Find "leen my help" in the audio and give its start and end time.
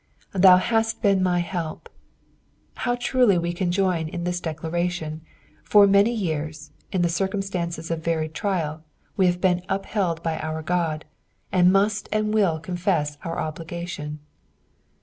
1.03-1.87